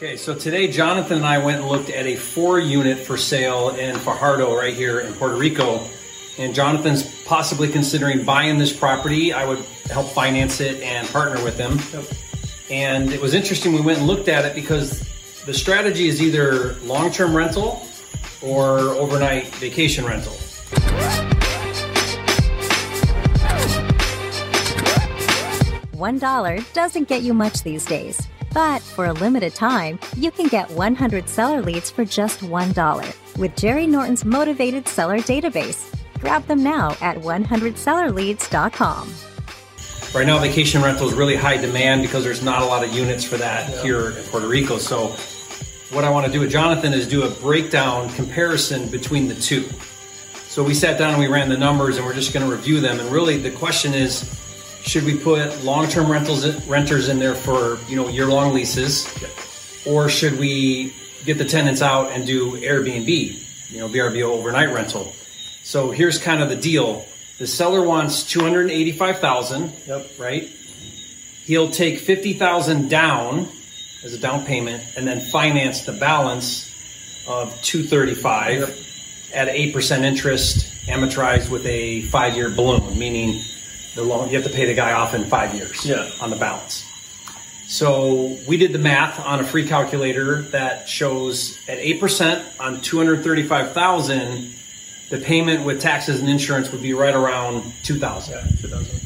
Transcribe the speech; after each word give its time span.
Okay, 0.00 0.16
so 0.16 0.32
today 0.32 0.70
Jonathan 0.70 1.16
and 1.16 1.26
I 1.26 1.44
went 1.44 1.58
and 1.58 1.68
looked 1.68 1.90
at 1.90 2.06
a 2.06 2.14
four 2.14 2.60
unit 2.60 2.98
for 2.98 3.16
sale 3.16 3.70
in 3.70 3.96
Fajardo 3.96 4.56
right 4.56 4.72
here 4.72 5.00
in 5.00 5.12
Puerto 5.14 5.34
Rico. 5.34 5.84
And 6.38 6.54
Jonathan's 6.54 7.02
possibly 7.24 7.68
considering 7.68 8.24
buying 8.24 8.58
this 8.58 8.72
property. 8.72 9.32
I 9.32 9.44
would 9.44 9.58
help 9.90 10.06
finance 10.10 10.60
it 10.60 10.80
and 10.82 11.08
partner 11.08 11.42
with 11.42 11.58
him. 11.58 11.80
And 12.70 13.12
it 13.12 13.20
was 13.20 13.34
interesting, 13.34 13.72
we 13.72 13.80
went 13.80 13.98
and 13.98 14.06
looked 14.06 14.28
at 14.28 14.44
it 14.44 14.54
because 14.54 15.00
the 15.46 15.52
strategy 15.52 16.06
is 16.06 16.22
either 16.22 16.74
long 16.84 17.10
term 17.10 17.36
rental 17.36 17.84
or 18.40 18.78
overnight 18.78 19.48
vacation 19.56 20.04
rental. 20.04 20.34
$1 25.92 26.72
doesn't 26.72 27.08
get 27.08 27.22
you 27.22 27.34
much 27.34 27.64
these 27.64 27.84
days. 27.84 28.28
But 28.58 28.82
for 28.82 29.06
a 29.06 29.12
limited 29.12 29.54
time, 29.54 30.00
you 30.16 30.32
can 30.32 30.48
get 30.48 30.68
100 30.72 31.28
seller 31.28 31.62
leads 31.62 31.92
for 31.92 32.04
just 32.04 32.40
$1 32.40 33.38
with 33.38 33.54
Jerry 33.54 33.86
Norton's 33.86 34.24
motivated 34.24 34.88
seller 34.88 35.18
database. 35.18 35.94
Grab 36.18 36.44
them 36.48 36.64
now 36.64 36.96
at 37.00 37.18
100sellerleads.com. 37.18 39.14
Right 40.12 40.26
now, 40.26 40.40
vacation 40.40 40.82
rental 40.82 41.06
is 41.06 41.14
really 41.14 41.36
high 41.36 41.56
demand 41.58 42.02
because 42.02 42.24
there's 42.24 42.42
not 42.42 42.62
a 42.62 42.64
lot 42.64 42.82
of 42.82 42.92
units 42.92 43.22
for 43.22 43.36
that 43.36 43.70
yeah. 43.70 43.80
here 43.80 44.10
in 44.10 44.24
Puerto 44.24 44.48
Rico. 44.48 44.78
So, 44.78 45.14
what 45.94 46.04
I 46.04 46.10
want 46.10 46.26
to 46.26 46.32
do 46.32 46.40
with 46.40 46.50
Jonathan 46.50 46.92
is 46.92 47.06
do 47.06 47.22
a 47.22 47.30
breakdown 47.30 48.08
comparison 48.14 48.88
between 48.88 49.28
the 49.28 49.36
two. 49.36 49.68
So, 50.48 50.64
we 50.64 50.74
sat 50.74 50.98
down 50.98 51.10
and 51.10 51.20
we 51.20 51.28
ran 51.28 51.48
the 51.48 51.56
numbers 51.56 51.96
and 51.96 52.04
we're 52.04 52.12
just 52.12 52.34
going 52.34 52.44
to 52.44 52.50
review 52.50 52.80
them. 52.80 52.98
And 52.98 53.08
really, 53.12 53.36
the 53.36 53.52
question 53.52 53.94
is 53.94 54.47
should 54.88 55.04
we 55.04 55.18
put 55.18 55.62
long-term 55.62 56.10
rentals 56.10 56.66
renters 56.66 57.08
in 57.08 57.18
there 57.18 57.34
for 57.34 57.78
you 57.88 57.96
know 57.96 58.08
year-long 58.08 58.54
leases, 58.54 59.06
or 59.86 60.08
should 60.08 60.38
we 60.38 60.94
get 61.26 61.36
the 61.36 61.44
tenants 61.44 61.82
out 61.82 62.10
and 62.12 62.26
do 62.26 62.52
Airbnb, 62.52 63.70
you 63.70 63.78
know 63.78 63.88
VRBO 63.88 64.30
overnight 64.30 64.72
rental? 64.72 65.12
So 65.62 65.90
here's 65.90 66.18
kind 66.18 66.42
of 66.42 66.48
the 66.48 66.56
deal: 66.56 67.04
the 67.38 67.46
seller 67.46 67.82
wants 67.82 68.24
two 68.24 68.40
hundred 68.40 68.70
eighty-five 68.70 69.18
thousand. 69.18 69.72
Yep. 69.86 70.10
Right. 70.18 70.48
He'll 71.44 71.70
take 71.70 71.98
fifty 71.98 72.32
thousand 72.32 72.88
down 72.88 73.46
as 74.02 74.14
a 74.14 74.18
down 74.18 74.46
payment, 74.46 74.82
and 74.96 75.06
then 75.06 75.20
finance 75.20 75.82
the 75.82 75.92
balance 75.92 76.64
of 77.28 77.60
two 77.60 77.82
thirty-five 77.82 78.60
yep. 78.60 78.76
at 79.34 79.48
eight 79.48 79.74
percent 79.74 80.06
interest, 80.06 80.86
amortized 80.86 81.50
with 81.50 81.66
a 81.66 82.02
five-year 82.02 82.48
balloon, 82.48 82.98
meaning 82.98 83.38
the 83.98 84.04
loan, 84.04 84.30
you 84.30 84.36
have 84.36 84.46
to 84.46 84.54
pay 84.54 84.64
the 84.64 84.74
guy 84.74 84.92
off 84.92 85.12
in 85.12 85.24
five 85.24 85.54
years 85.54 85.84
yeah. 85.84 86.08
on 86.20 86.30
the 86.30 86.36
balance. 86.36 86.84
So 87.66 88.38
we 88.46 88.56
did 88.56 88.72
the 88.72 88.78
math 88.78 89.20
on 89.26 89.40
a 89.40 89.44
free 89.44 89.66
calculator 89.66 90.42
that 90.42 90.88
shows 90.88 91.58
at 91.68 91.78
8% 91.78 92.60
on 92.60 92.80
235,000, 92.80 94.54
the 95.10 95.18
payment 95.18 95.66
with 95.66 95.80
taxes 95.80 96.20
and 96.20 96.28
insurance 96.30 96.72
would 96.72 96.80
be 96.80 96.94
right 96.94 97.14
around 97.14 97.72
2,000. 97.82 98.34
Yeah, 98.34 98.46
2,000. 98.62 99.00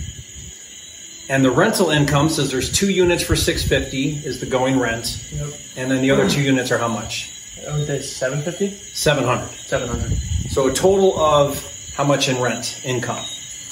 And 1.29 1.45
the 1.45 1.51
rental 1.51 1.91
income 1.91 2.29
says 2.29 2.51
there's 2.51 2.71
two 2.71 2.91
units 2.91 3.23
for 3.23 3.35
650 3.35 4.27
is 4.27 4.39
the 4.41 4.47
going 4.47 4.79
rent. 4.79 5.27
Yep. 5.33 5.55
And 5.77 5.91
then 5.91 6.03
the 6.03 6.11
other 6.11 6.29
two 6.29 6.43
units 6.43 6.71
are 6.71 6.79
how 6.79 6.89
much? 6.89 7.31
I 7.67 7.77
would 7.77 7.87
say 7.87 8.01
750? 8.01 8.77
700. 8.95 9.49
700. 9.51 10.19
So 10.51 10.69
a 10.69 10.73
total 10.73 11.19
of 11.19 11.65
how 11.95 12.05
much 12.05 12.29
in 12.29 12.41
rent 12.41 12.81
income? 12.85 13.25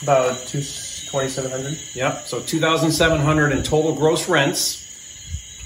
About 0.03 0.39
two 0.47 0.63
2700 1.11 1.79
Yep. 1.95 2.27
So 2.27 2.41
2700 2.41 3.53
in 3.53 3.63
total 3.63 3.95
gross 3.95 4.29
rents 4.29 4.87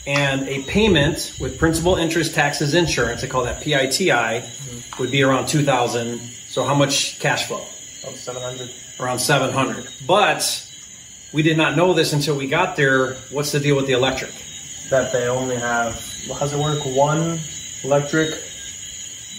and 0.07 0.49
a 0.49 0.63
payment 0.65 1.35
with 1.41 1.59
principal, 1.59 1.97
interest, 1.97 2.35
taxes, 2.35 2.75
insurance, 2.75 3.25
I 3.25 3.27
call 3.27 3.45
that 3.45 3.63
PITI, 3.63 4.09
mm-hmm. 4.09 5.03
would 5.03 5.11
be 5.11 5.23
around 5.23 5.47
2000 5.47 6.19
So 6.21 6.65
how 6.65 6.75
much 6.75 7.19
cash 7.21 7.47
flow? 7.47 7.65
Around 8.05 8.17
700 8.17 8.71
Around 9.01 9.19
700 9.19 9.89
But 10.07 10.71
we 11.33 11.43
did 11.43 11.57
not 11.57 11.77
know 11.77 11.93
this 11.95 12.13
until 12.13 12.37
we 12.37 12.47
got 12.47 12.77
there. 12.77 13.15
What's 13.31 13.51
the 13.53 13.61
deal 13.61 13.77
with 13.77 13.87
the 13.87 13.93
electric? 13.93 14.33
That 14.91 15.13
they 15.13 15.27
only 15.29 15.57
have, 15.57 15.95
how's 16.39 16.53
it 16.53 16.59
work? 16.59 16.79
One 16.85 17.41
electric 17.83 18.41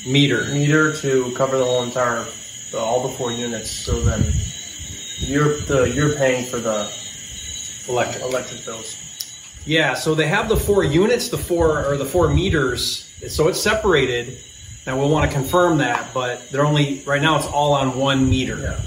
meter 0.06 0.46
meter 0.52 0.94
to 0.94 1.32
cover 1.32 1.58
the 1.58 1.66
whole 1.66 1.84
entire, 1.84 2.26
all 2.78 3.08
the 3.08 3.14
four 3.16 3.32
units. 3.32 3.72
So 3.72 4.02
then 4.02 4.22
you're 5.26 5.58
the 5.62 5.92
you're 5.92 6.16
paying 6.16 6.46
for 6.46 6.60
the 6.60 6.92
electric 7.88 8.24
electric 8.24 8.66
bills. 8.66 8.96
Yeah, 9.66 9.96
so 9.96 10.14
they 10.14 10.28
have 10.28 10.48
the 10.48 10.58
four 10.58 10.84
units, 10.84 11.30
the 11.30 11.38
four 11.38 11.86
or 11.86 11.98
the 11.98 12.06
four 12.06 12.32
meters. 12.34 13.10
So 13.28 13.48
it's 13.48 13.60
separated. 13.60 14.38
Now 14.86 14.98
we'll 15.00 15.10
want 15.10 15.30
to 15.30 15.36
confirm 15.36 15.80
that, 15.80 16.14
but 16.14 16.50
they're 16.50 16.66
only 16.66 17.02
right 17.06 17.22
now. 17.22 17.38
It's 17.38 17.48
all 17.48 17.74
on 17.74 17.98
one 17.98 18.30
meter. 18.30 18.60
Yeah. 18.60 18.80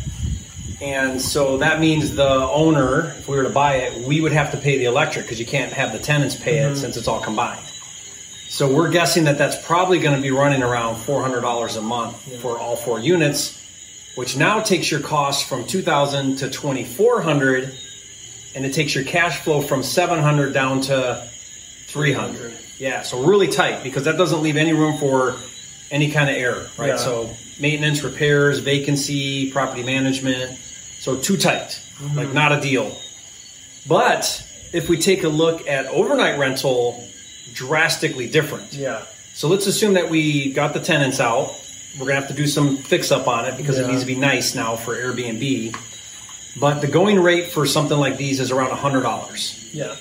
And 0.80 1.20
so 1.20 1.56
that 1.58 1.80
means 1.80 2.14
the 2.14 2.28
owner, 2.28 3.10
if 3.18 3.26
we 3.26 3.36
were 3.36 3.42
to 3.42 3.50
buy 3.50 3.76
it, 3.76 4.06
we 4.06 4.20
would 4.20 4.30
have 4.30 4.52
to 4.52 4.56
pay 4.56 4.78
the 4.78 4.84
electric 4.84 5.24
because 5.24 5.40
you 5.40 5.46
can't 5.46 5.72
have 5.72 5.92
the 5.92 5.98
tenants 5.98 6.36
pay 6.36 6.58
mm-hmm. 6.58 6.74
it 6.74 6.76
since 6.76 6.96
it's 6.96 7.08
all 7.08 7.20
combined. 7.20 7.64
So 8.48 8.72
we're 8.72 8.88
guessing 8.90 9.24
that 9.24 9.38
that's 9.38 9.60
probably 9.66 9.98
going 9.98 10.14
to 10.14 10.22
be 10.22 10.30
running 10.30 10.62
around 10.62 10.96
four 10.96 11.20
hundred 11.20 11.40
dollars 11.40 11.74
a 11.74 11.82
month 11.82 12.28
yeah. 12.28 12.38
for 12.38 12.58
all 12.58 12.76
four 12.76 13.00
units 13.00 13.57
which 14.18 14.36
now 14.36 14.60
takes 14.60 14.90
your 14.90 15.00
cost 15.00 15.48
from 15.48 15.64
2000 15.64 16.36
to 16.36 16.50
2400 16.50 17.74
and 18.54 18.66
it 18.66 18.72
takes 18.72 18.94
your 18.94 19.04
cash 19.04 19.40
flow 19.40 19.62
from 19.62 19.82
700 19.82 20.52
down 20.52 20.80
to 20.80 21.28
300 21.86 22.52
yeah 22.78 23.02
so 23.02 23.22
really 23.24 23.48
tight 23.48 23.82
because 23.82 24.04
that 24.04 24.16
doesn't 24.16 24.42
leave 24.42 24.56
any 24.56 24.72
room 24.72 24.98
for 24.98 25.36
any 25.90 26.10
kind 26.10 26.28
of 26.28 26.36
error 26.36 26.68
right? 26.76 26.88
Yeah. 26.88 26.96
so 26.96 27.30
maintenance 27.60 28.02
repairs 28.02 28.58
vacancy 28.58 29.50
property 29.52 29.82
management 29.82 30.58
so 30.98 31.16
too 31.16 31.36
tight 31.36 31.80
mm-hmm. 32.00 32.16
like 32.16 32.32
not 32.32 32.52
a 32.52 32.60
deal. 32.60 32.96
But 33.86 34.44
if 34.72 34.88
we 34.88 34.98
take 34.98 35.24
a 35.24 35.28
look 35.28 35.66
at 35.66 35.86
overnight 35.86 36.38
rental 36.38 37.08
drastically 37.54 38.28
different. 38.28 38.74
Yeah. 38.74 39.04
So 39.34 39.48
let's 39.48 39.66
assume 39.66 39.94
that 39.94 40.10
we 40.10 40.52
got 40.52 40.74
the 40.74 40.80
tenants 40.80 41.20
out 41.20 41.54
we're 41.96 42.06
gonna 42.06 42.20
have 42.20 42.28
to 42.28 42.34
do 42.34 42.46
some 42.46 42.76
fix 42.76 43.10
up 43.10 43.28
on 43.28 43.44
it 43.46 43.56
because 43.56 43.78
yeah. 43.78 43.84
it 43.84 43.88
needs 43.88 44.00
to 44.00 44.06
be 44.06 44.16
nice 44.16 44.54
now 44.54 44.76
for 44.76 44.94
Airbnb. 44.96 45.76
But 46.58 46.80
the 46.80 46.86
going 46.86 47.20
rate 47.20 47.46
for 47.50 47.66
something 47.66 47.96
like 47.96 48.16
these 48.16 48.40
is 48.40 48.50
around 48.50 48.70
hundred 48.72 49.02
dollars. 49.02 49.68
Yeah. 49.72 49.96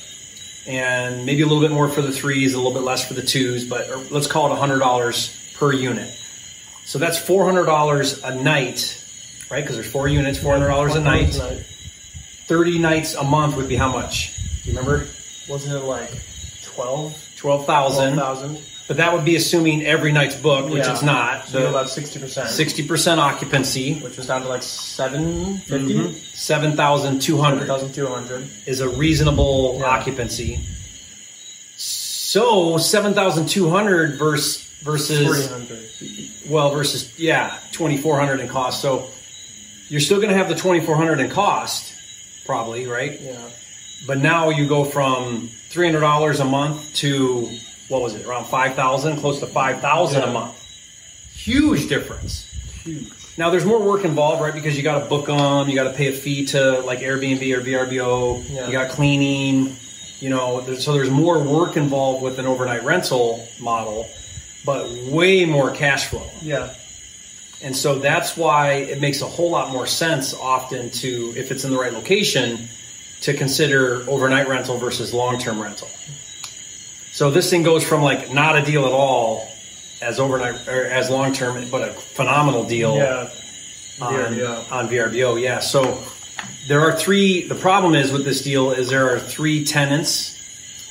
And 0.66 1.26
maybe 1.26 1.44
a 1.44 1.46
little 1.46 1.62
bit 1.62 1.72
more 1.72 1.88
for 1.88 2.02
the 2.02 2.12
threes, 2.12 2.54
a 2.54 2.58
little 2.58 2.74
bit 2.74 2.82
less 2.82 3.08
for 3.08 3.14
the 3.14 3.22
twos, 3.22 3.64
but 3.66 4.12
let's 4.12 4.28
call 4.28 4.52
it 4.52 4.58
hundred 4.58 4.80
dollars 4.80 5.36
per 5.56 5.72
unit. 5.72 6.14
So 6.84 7.00
that's 7.00 7.18
four 7.18 7.46
hundred 7.46 7.66
dollars 7.66 8.24
a 8.24 8.36
night, 8.36 9.04
right? 9.50 9.62
Because 9.62 9.76
there's 9.76 9.92
four 9.92 10.08
units, 10.08 10.40
four 10.40 10.54
hundred 10.54 10.68
dollars 10.68 10.96
a 10.96 11.02
night. 11.02 11.34
Thirty 12.48 12.80
nights 12.80 13.14
a 13.14 13.24
month 13.24 13.56
would 13.58 13.68
be 13.68 13.76
how 13.76 13.92
much? 13.92 14.36
Do 14.64 14.72
you 14.72 14.78
remember? 14.78 15.08
Wasn't 15.50 15.74
it 15.74 15.86
like 15.86 16.12
twelve? 16.64 17.22
Twelve 17.36 17.66
thousand. 17.66 18.16
Twelve 18.16 18.40
thousand. 18.40 18.77
But 18.88 18.98
that 18.98 19.14
would 19.14 19.26
be 19.26 19.36
assuming 19.36 19.84
every 19.84 20.14
night's 20.14 20.36
booked, 20.36 20.70
which 20.72 20.86
yeah. 20.86 20.94
it's 20.94 21.04
not. 21.04 21.48
So 21.48 21.60
the, 21.60 21.70
about 21.70 21.90
sixty 21.90 22.20
percent. 22.20 22.50
Sixty 22.50 22.88
percent 22.88 23.20
occupancy, 23.20 24.00
which 24.00 24.16
was 24.16 24.28
down 24.28 24.44
to 24.44 24.48
like 24.48 24.64
seven 24.64 25.58
fifty. 25.58 25.96
Mm-hmm. 25.96 26.14
Seven 26.34 26.78
thousand 26.78 27.22
two 27.22 27.38
hundred. 27.38 27.68
Seven 27.68 27.68
thousand 27.68 27.94
two 27.94 28.08
hundred 28.08 28.50
is 28.66 28.80
a 28.80 28.88
reasonable 28.88 29.78
yeah. 29.80 29.86
occupancy. 29.86 30.60
So 31.76 32.78
seven 32.78 33.14
thousand 33.14 33.50
two 33.50 33.70
hundred 33.70 34.18
versus 34.18 34.64
versus 34.84 36.46
well 36.50 36.72
versus 36.72 37.20
yeah 37.20 37.60
twenty 37.74 37.98
four 37.98 38.18
hundred 38.18 38.40
in 38.40 38.48
cost. 38.48 38.82
So 38.82 39.10
you're 39.90 40.00
still 40.00 40.18
going 40.18 40.30
to 40.30 40.38
have 40.38 40.48
the 40.48 40.56
twenty 40.56 40.80
four 40.86 40.96
hundred 40.96 41.20
in 41.20 41.30
cost, 41.30 41.94
probably 42.46 42.88
right? 42.88 43.20
Yeah. 43.20 43.50
But 44.06 44.20
now 44.20 44.50
you 44.50 44.66
go 44.66 44.86
from 44.86 45.50
three 45.70 45.88
hundred 45.88 46.02
dollars 46.02 46.40
a 46.40 46.46
month 46.46 46.94
to 46.96 47.50
what 47.88 48.02
was 48.02 48.16
it 48.16 48.26
around 48.26 48.46
5000 48.46 49.18
close 49.18 49.40
to 49.40 49.48
5000 49.48 50.22
yeah. 50.22 50.28
a 50.28 50.34
month. 50.34 51.34
Huge 51.34 51.88
difference. 51.88 52.46
Huge. 52.84 53.10
Now 53.38 53.50
there's 53.50 53.66
more 53.66 53.82
work 53.82 54.04
involved 54.04 54.42
right 54.42 54.54
because 54.54 54.76
you 54.76 54.84
got 54.84 55.00
to 55.04 55.06
book 55.06 55.28
them 55.28 55.70
you 55.70 55.76
got 55.76 55.86
to 55.86 55.94
pay 55.94 56.08
a 56.08 56.12
fee 56.12 56.46
to 56.48 56.80
like 56.82 57.00
airbnb 57.00 57.56
or 57.56 57.62
vrbo 57.62 58.44
yeah. 58.50 58.66
you 58.66 58.72
got 58.72 58.90
cleaning 58.90 59.76
you 60.20 60.30
know 60.30 60.66
so 60.74 60.94
there's 60.94 61.12
more 61.12 61.38
work 61.44 61.78
involved 61.78 62.24
with 62.24 62.40
an 62.40 62.48
overnight 62.48 62.84
rental 62.84 63.48
model 63.60 64.10
but 64.68 64.92
way 65.10 65.46
more 65.46 65.72
cash 65.72 66.08
flow. 66.08 66.30
Yeah. 66.42 66.74
And 67.64 67.76
so 67.76 67.98
that's 68.00 68.36
why 68.36 68.74
it 68.74 69.00
makes 69.00 69.22
a 69.22 69.26
whole 69.26 69.50
lot 69.50 69.72
more 69.72 69.88
sense 69.88 70.34
often 70.34 70.92
to 70.92 71.34
if 71.36 71.52
it's 71.52 71.64
in 71.64 71.72
the 71.72 71.78
right 71.78 71.94
location 71.94 72.68
to 73.22 73.34
consider 73.34 74.04
overnight 74.08 74.48
rental 74.48 74.78
versus 74.78 75.14
long-term 75.14 75.60
rental 75.60 75.88
so 77.18 77.32
this 77.32 77.50
thing 77.50 77.64
goes 77.64 77.84
from 77.84 78.04
like 78.04 78.32
not 78.32 78.56
a 78.56 78.62
deal 78.64 78.86
at 78.86 78.92
all 78.92 79.50
as 80.04 80.20
overnight 80.20 80.68
or 80.68 80.86
as 80.86 81.10
long 81.10 81.34
term, 81.34 81.68
but 81.72 81.90
a 81.90 81.92
phenomenal 81.92 82.64
deal 82.64 82.96
yeah. 82.96 83.32
on, 84.00 84.14
VRBO. 84.14 84.72
on 84.72 84.88
VRBO. 84.88 85.42
Yeah. 85.42 85.58
So 85.58 86.04
there 86.68 86.80
are 86.82 86.96
three. 86.96 87.48
The 87.48 87.56
problem 87.56 87.96
is 87.96 88.12
with 88.12 88.24
this 88.24 88.44
deal 88.44 88.70
is 88.70 88.90
there 88.90 89.10
are 89.10 89.18
three 89.18 89.66
tenants. 89.66 90.38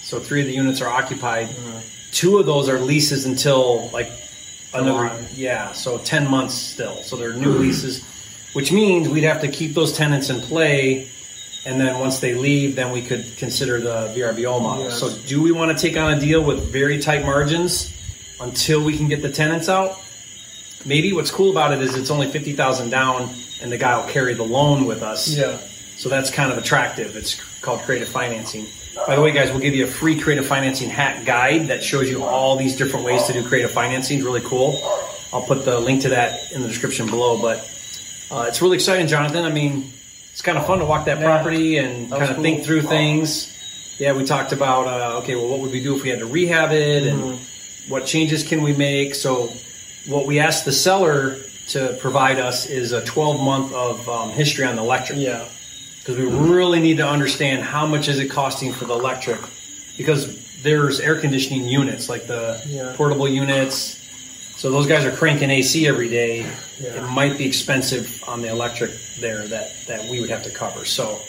So 0.02 0.18
three 0.18 0.40
of 0.40 0.48
the 0.48 0.52
units 0.52 0.80
are 0.80 0.88
occupied. 0.88 1.46
Mm-hmm. 1.46 1.78
two 2.10 2.38
of 2.38 2.46
those 2.46 2.68
are 2.68 2.80
leases 2.80 3.24
until 3.24 3.88
like 3.90 4.10
another 4.74 5.24
yeah, 5.32 5.70
so 5.74 5.98
ten 5.98 6.28
months 6.28 6.54
still. 6.54 6.96
So 7.04 7.14
they're 7.14 7.34
new 7.34 7.52
leases, 7.52 8.04
which 8.52 8.72
means 8.72 9.08
we'd 9.08 9.22
have 9.22 9.42
to 9.42 9.48
keep 9.48 9.74
those 9.74 9.92
tenants 9.92 10.28
in 10.28 10.40
play. 10.40 11.08
And 11.66 11.80
then 11.80 11.98
once 11.98 12.20
they 12.20 12.34
leave, 12.34 12.76
then 12.76 12.92
we 12.92 13.02
could 13.02 13.36
consider 13.36 13.80
the 13.80 14.14
VRBO 14.14 14.62
model. 14.62 14.84
Yes. 14.84 15.00
So, 15.00 15.10
do 15.26 15.42
we 15.42 15.50
want 15.50 15.76
to 15.76 15.82
take 15.86 15.96
on 15.96 16.16
a 16.16 16.20
deal 16.20 16.42
with 16.42 16.70
very 16.70 17.00
tight 17.00 17.26
margins 17.26 17.92
until 18.40 18.84
we 18.84 18.96
can 18.96 19.08
get 19.08 19.20
the 19.20 19.32
tenants 19.32 19.68
out? 19.68 20.00
Maybe 20.84 21.12
what's 21.12 21.32
cool 21.32 21.50
about 21.50 21.72
it 21.72 21.80
is 21.82 21.96
it's 21.96 22.12
only 22.12 22.28
fifty 22.28 22.52
thousand 22.52 22.90
down, 22.90 23.34
and 23.60 23.72
the 23.72 23.78
guy 23.78 23.96
will 23.98 24.08
carry 24.08 24.32
the 24.32 24.44
loan 24.44 24.86
with 24.86 25.02
us. 25.02 25.36
Yeah. 25.36 25.58
So 25.96 26.08
that's 26.08 26.30
kind 26.30 26.52
of 26.52 26.58
attractive. 26.58 27.16
It's 27.16 27.34
called 27.60 27.80
creative 27.80 28.08
financing. 28.08 28.66
By 29.06 29.16
the 29.16 29.22
way, 29.22 29.32
guys, 29.32 29.50
we'll 29.50 29.60
give 29.60 29.74
you 29.74 29.84
a 29.84 29.88
free 29.88 30.18
creative 30.20 30.46
financing 30.46 30.88
hack 30.88 31.24
guide 31.26 31.66
that 31.68 31.82
shows 31.82 32.08
you 32.08 32.22
all 32.22 32.56
these 32.56 32.76
different 32.76 33.04
ways 33.04 33.24
to 33.24 33.32
do 33.32 33.42
creative 33.42 33.72
financing. 33.72 34.18
It's 34.18 34.24
really 34.24 34.40
cool. 34.40 34.80
I'll 35.32 35.42
put 35.42 35.64
the 35.64 35.80
link 35.80 36.02
to 36.02 36.10
that 36.10 36.52
in 36.52 36.62
the 36.62 36.68
description 36.68 37.06
below. 37.06 37.40
But 37.42 37.58
uh, 38.30 38.46
it's 38.48 38.62
really 38.62 38.76
exciting, 38.76 39.08
Jonathan. 39.08 39.44
I 39.44 39.50
mean, 39.50 39.92
it's 40.36 40.42
kind 40.42 40.58
of 40.58 40.66
fun 40.66 40.80
to 40.80 40.84
walk 40.84 41.06
that 41.06 41.18
property 41.18 41.78
and 41.78 42.10
That 42.10 42.18
kind 42.18 42.30
of 42.30 42.36
cool. 42.36 42.42
think 42.44 42.62
through 42.66 42.82
things. 42.82 43.50
Yeah, 43.98 44.12
we 44.12 44.26
talked 44.26 44.52
about 44.52 44.86
uh, 44.86 45.18
okay, 45.20 45.34
well, 45.34 45.48
what 45.48 45.60
would 45.60 45.72
we 45.72 45.82
do 45.82 45.96
if 45.96 46.02
we 46.02 46.10
had 46.10 46.18
to 46.18 46.26
rehab 46.26 46.72
it, 46.72 47.06
and 47.06 47.18
Mm-hmm. 47.22 47.90
what 47.90 48.04
changes 48.04 48.42
can 48.46 48.60
we 48.60 48.74
make? 48.74 49.14
So, 49.14 49.50
what 50.06 50.26
we 50.26 50.38
asked 50.38 50.66
the 50.66 50.72
seller 50.72 51.38
to 51.68 51.96
provide 52.02 52.38
us 52.38 52.66
is 52.66 52.92
a 52.92 53.02
12 53.02 53.40
month 53.40 53.72
of 53.72 54.06
um, 54.10 54.28
history 54.28 54.66
on 54.66 54.76
the 54.76 54.82
electric 54.82 55.18
Yeah. 55.18 55.48
because 56.00 56.18
we 56.18 56.26
really 56.26 56.80
need 56.80 56.98
to 56.98 57.08
understand 57.08 57.62
how 57.62 57.86
much 57.86 58.06
is 58.08 58.18
it 58.18 58.26
costing 58.30 58.74
for 58.74 58.84
the 58.84 58.92
electric 58.92 59.40
because 59.96 60.36
there's 60.62 61.00
air 61.00 61.18
conditioning 61.18 61.64
units 61.66 62.10
like 62.10 62.26
the 62.26 62.60
Yeah. 62.66 62.92
portable 62.94 63.26
units 63.26 63.98
so 64.66 64.72
those 64.72 64.86
guys 64.88 65.04
are 65.04 65.12
cranking 65.12 65.48
ac 65.50 65.86
every 65.86 66.08
day 66.08 66.40
Yeah. 66.80 66.96
it 67.04 67.08
might 67.10 67.38
be 67.38 67.46
expensive 67.46 68.20
on 68.26 68.42
the 68.42 68.48
electric 68.48 68.90
there 69.20 69.46
that 69.46 69.70
that 69.86 70.10
we 70.10 70.20
would 70.20 70.28
have 70.30 70.42
to 70.42 70.50
cover 70.50 70.84
so 70.84 71.20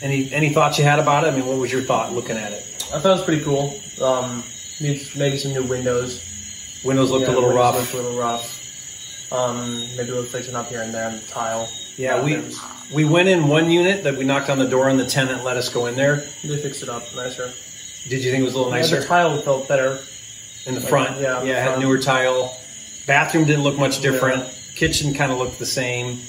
any 0.00 0.32
any 0.32 0.48
thoughts 0.54 0.78
you 0.78 0.84
had 0.84 0.98
about 0.98 1.24
it 1.24 1.32
i 1.32 1.36
mean 1.36 1.44
what 1.46 1.58
was 1.58 1.70
your 1.70 1.82
thought 1.82 2.14
looking 2.14 2.38
at 2.38 2.52
it 2.52 2.64
I 2.94 3.00
thought 3.00 3.12
it 3.16 3.20
was 3.20 3.24
pretty 3.24 3.42
cool. 3.44 3.80
Um, 4.02 4.44
maybe, 4.78 5.38
some 5.38 5.52
new 5.52 5.62
windows. 5.62 6.20
windows 6.84 7.10
looked 7.10 7.22
Yeah, 7.26 7.32
a 7.32 7.36
little 7.36 7.48
windows 7.48 7.56
rough 7.56 7.76
looked 7.80 7.94
a 7.94 7.96
little 7.96 8.18
rough. 8.18 9.32
Um, 9.32 9.78
maybe 9.96 10.10
we'll 10.12 10.24
fix 10.24 10.48
it 10.48 10.54
up 10.54 10.68
here 10.68 10.82
and 10.82 10.92
there 10.92 11.06
on 11.08 11.14
the 11.16 11.22
tile. 11.22 11.70
yeah 11.96 12.22
we 12.22 12.32
we 12.92 13.04
went 13.06 13.28
in 13.28 13.48
one 13.48 13.70
unit 13.70 14.04
that 14.04 14.14
we 14.16 14.24
knocked 14.24 14.50
on 14.50 14.58
the 14.58 14.66
door 14.68 14.88
and 14.90 14.98
the 15.00 15.06
tenant 15.06 15.42
let 15.44 15.56
us 15.56 15.68
go 15.70 15.86
in 15.86 15.94
there 15.96 16.16
They 16.44 16.56
fixed 16.60 16.82
it 16.82 16.88
up 16.90 17.02
nicer. 17.14 17.50
did 18.10 18.22
you 18.24 18.30
think 18.30 18.42
it 18.42 18.44
was 18.44 18.54
a 18.54 18.58
little 18.58 18.72
Yeah, 18.74 18.80
nicer 18.82 19.00
the 19.00 19.06
tile 19.06 19.40
felt 19.40 19.68
better. 19.68 20.00
In 20.66 20.74
the 20.74 20.80
front. 20.80 21.20
yeah, 21.20 21.42
yeah, 21.42 21.56
had 21.60 21.66
front. 21.68 21.80
newer 21.82 21.98
tile. 21.98 22.56
Bathroom 23.06 23.44
didn't 23.44 23.62
look 23.64 23.78
much 23.78 24.00
different. 24.00 24.44
Kitchen 24.74 25.12
kind 25.14 25.32
of 25.32 25.38
looked 25.38 25.58
the 25.58 25.66
same. 25.66 26.20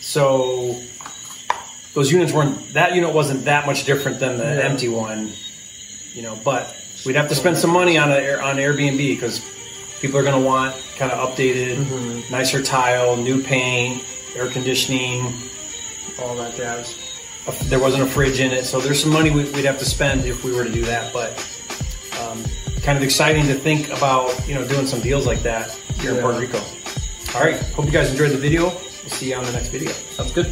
So 0.00 0.80
those 1.94 2.10
units 2.12 2.32
weren't. 2.32 2.72
That 2.74 2.94
unit 2.94 3.12
wasn't 3.14 3.44
that 3.46 3.66
much 3.66 3.84
different 3.84 4.20
than 4.20 4.38
the 4.38 4.44
Yeah. 4.44 4.68
empty 4.68 4.88
one, 4.88 5.32
you 6.12 6.22
know. 6.22 6.38
But 6.44 6.74
we'd 7.06 7.16
have 7.16 7.28
to 7.28 7.34
spend 7.34 7.56
some 7.58 7.70
money 7.70 7.98
on 7.98 8.10
a, 8.10 8.34
on 8.34 8.56
Airbnb 8.56 8.96
because 8.98 9.40
people 10.00 10.18
are 10.18 10.22
going 10.22 10.40
to 10.40 10.46
want 10.46 10.76
kind 10.96 11.10
of 11.10 11.28
updated, 11.28 11.76
Mm-hmm. 11.76 12.32
nicer 12.32 12.62
tile, 12.62 13.16
new 13.16 13.42
paint, 13.42 14.02
air 14.36 14.46
conditioning. 14.48 15.32
All 16.22 16.36
that 16.36 16.54
jazz. 16.56 16.96
There 17.64 17.78
wasn't 17.80 18.04
a 18.04 18.06
fridge 18.06 18.40
in 18.40 18.52
it, 18.52 18.64
so 18.64 18.80
there's 18.80 19.02
some 19.02 19.12
money 19.12 19.30
we- 19.30 19.44
we'd 19.50 19.64
have 19.66 19.78
to 19.80 19.84
spend 19.84 20.24
if 20.24 20.44
we 20.44 20.52
were 20.52 20.64
to 20.64 20.70
do 20.72 20.82
that. 20.82 21.12
But 21.12 21.32
um, 22.22 22.42
kind 22.84 22.98
of 22.98 23.02
exciting 23.02 23.46
to 23.46 23.54
think 23.54 23.88
about, 23.88 24.46
you 24.46 24.54
know, 24.54 24.66
doing 24.68 24.86
some 24.86 25.00
deals 25.00 25.26
like 25.26 25.40
that 25.40 25.70
here 26.00 26.14
in 26.14 26.20
Puerto 26.20 26.38
Rico. 26.38 26.58
All 27.34 27.40
right, 27.40 27.56
hope 27.72 27.86
you 27.86 27.90
guys 27.90 28.10
enjoyed 28.10 28.30
the 28.30 28.36
video. 28.36 28.64
We'll 28.64 29.10
see 29.10 29.30
you 29.30 29.36
on 29.36 29.44
the 29.44 29.52
next 29.52 29.68
video. 29.68 29.90
Sounds 29.90 30.32
good. 30.32 30.46